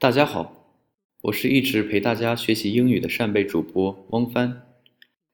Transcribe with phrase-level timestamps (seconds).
[0.00, 0.76] 大家好，
[1.22, 4.64] 我是一直陪大家学习英语的扇贝主播汪帆。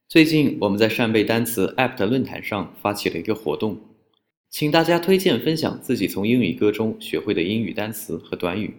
[0.08, 3.79] 最近我们在扇贝单词 App 的论坛上发起了一个活动，
[4.48, 8.74] 请大家推荐分享自己从英语歌中学会的英语单词和短语。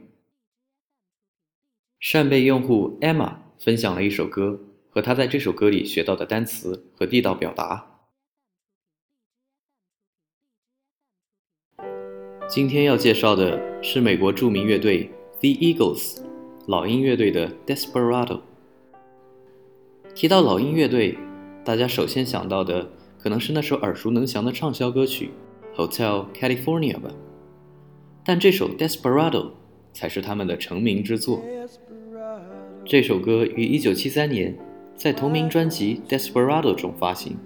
[1.99, 4.59] 扇贝用户 Emma 分享了一首歌
[4.89, 8.09] 和她在这首歌里学到的单词和地道表达。
[12.49, 15.11] 今天要介绍的是美国著名乐队。
[15.45, 16.17] The Eagles，
[16.65, 18.25] 老鹰乐队的《Desperado》。
[20.15, 21.19] 提到老鹰乐队，
[21.63, 25.29] 大家首先想到的可能是那首耳熟能详的畅销歌曲
[25.79, 27.11] 《Hotel California》吧。
[28.25, 29.29] 但这首《Desperado》
[29.93, 31.43] 才是他们的成名之作。
[32.83, 34.57] 这首歌于1973年
[34.95, 37.37] 在同名专辑《Desperado》中发行，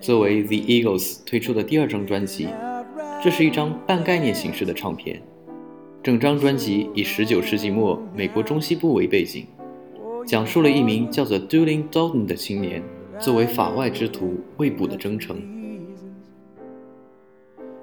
[0.00, 2.48] 作为 The Eagles 推出的第二张专辑，
[3.22, 5.20] 这是一张半概念形式的唱片。
[6.02, 9.46] 整张专辑以19世纪末美国中西部为背景，
[10.26, 12.82] 讲述了一名叫做 Duling Dalton 的青年
[13.18, 15.42] 作为法外之徒未捕的征程。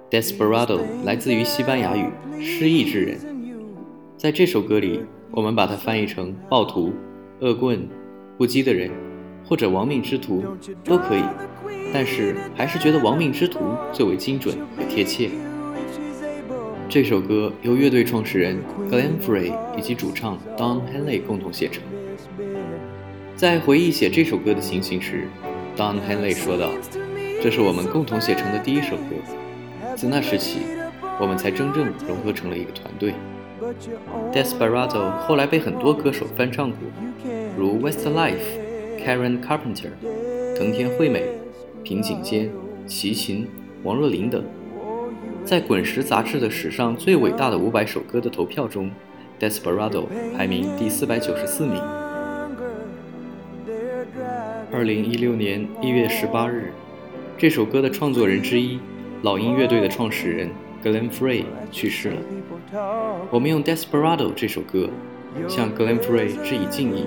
[0.10, 2.10] Desperado 来自于西班牙语
[2.42, 3.20] “失意之人”。
[4.18, 5.00] 在这首歌里，
[5.30, 6.92] 我们把它翻译成暴徒、
[7.42, 7.88] 恶棍、
[8.36, 8.90] 不羁的人，
[9.46, 10.44] 或者亡命之徒
[10.84, 11.22] 都可以，
[11.94, 13.60] 但是还是觉得亡命之徒
[13.94, 15.30] 最为精准和贴切。
[16.90, 18.58] 这首歌由乐队创始人
[18.90, 21.84] Glen Frey 以及主唱 Don Henley 共同写成。
[23.36, 25.28] 在回忆写这首歌的情形时
[25.76, 26.72] ，Don Henley 说道
[27.44, 29.96] ：“这是我们共同写成的第一首歌。
[29.98, 30.60] 自那时起，
[31.20, 33.14] 我们才真正融合成了一个团队。”
[34.32, 36.78] Desperado 后来被很多歌手翻唱过，
[37.58, 38.38] 如 Westlife、
[39.04, 39.90] Karen Carpenter、
[40.58, 41.24] 藤田惠美、
[41.84, 42.50] 平井坚、
[42.86, 43.46] 齐秦、
[43.84, 44.42] 王若琳等。
[45.48, 48.92] 在《滚石》杂志的史上最伟大的五百首歌的投票中，
[49.42, 50.04] 《Desperado》
[50.36, 51.82] 排名第四百九十四名。
[54.70, 56.74] 二零一六年一月十八日，
[57.38, 58.78] 这首歌的创作人之一，
[59.22, 60.50] 老鹰乐队的创始人
[60.84, 62.18] Glenn Frey 去世了。
[63.32, 64.90] 我们用《Desperado》这首歌
[65.48, 67.06] 向 Glenn Frey 致以敬意。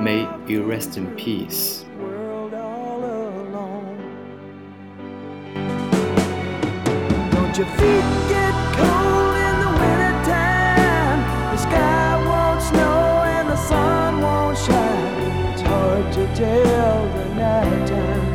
[0.00, 1.82] May you rest in peace.
[7.58, 11.20] Your feet get cold in the wintertime.
[11.50, 15.52] The sky won't snow and the sun won't shine.
[15.52, 18.29] It's hard to tell the nighttime from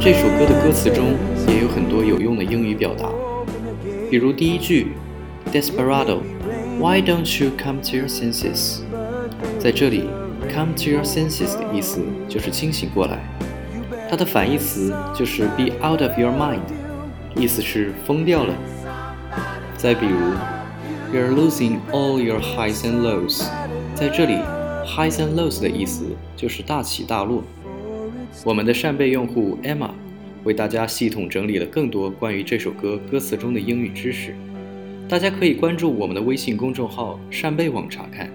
[0.00, 1.14] 这首歌的歌词中
[1.46, 3.08] 也有很多有用的英语表达，
[4.10, 4.92] 比如第一句
[5.52, 6.18] Desperado,
[6.78, 8.80] why don't you come to your senses？
[9.58, 10.08] 在这里
[10.52, 13.18] ，come to your senses 的意思就是清醒过来，
[14.10, 16.60] 它的反义词就是 be out of your mind，
[17.36, 18.54] 意思是疯掉了。
[19.76, 20.18] 再比如。
[21.10, 23.42] You're losing all your highs and lows。
[23.94, 24.40] 在这里
[24.88, 27.44] ，highs and lows 的意思就是大起大落。
[28.44, 29.90] 我们的扇贝用户 Emma
[30.44, 34.34] 为大家系统整理了更多关于这首歌歌词中的英语知识，
[35.08, 38.30] 大家可以关注我们的微信公众号“扇贝网”查看。